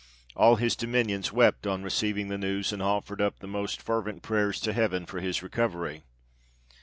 All 0.35 0.55
his 0.55 0.75
dominions 0.75 1.31
wept 1.31 1.67
on 1.67 1.83
receiving 1.83 2.29
the 2.29 2.37
news, 2.39 2.73
and 2.73 2.81
offered 2.81 3.21
up 3.21 3.37
the 3.37 3.45
most 3.45 3.79
fervent 3.83 4.23
prayers 4.23 4.59
to 4.61 4.73
heaven 4.73 5.05
for 5.05 5.21
his 5.21 5.43
recovery. 5.43 6.01